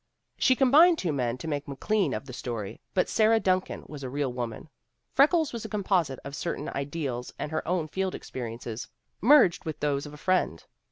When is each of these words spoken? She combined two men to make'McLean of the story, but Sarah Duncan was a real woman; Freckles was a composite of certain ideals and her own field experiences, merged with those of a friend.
She 0.39 0.55
combined 0.55 0.97
two 0.97 1.13
men 1.13 1.37
to 1.37 1.47
make'McLean 1.47 2.11
of 2.15 2.25
the 2.25 2.33
story, 2.33 2.81
but 2.95 3.07
Sarah 3.07 3.39
Duncan 3.39 3.83
was 3.87 4.01
a 4.01 4.09
real 4.09 4.33
woman; 4.33 4.67
Freckles 5.13 5.53
was 5.53 5.63
a 5.63 5.69
composite 5.69 6.17
of 6.23 6.35
certain 6.35 6.69
ideals 6.69 7.31
and 7.37 7.51
her 7.51 7.61
own 7.67 7.87
field 7.87 8.15
experiences, 8.15 8.87
merged 9.21 9.63
with 9.63 9.79
those 9.79 10.07
of 10.07 10.13
a 10.15 10.17
friend. 10.17 10.65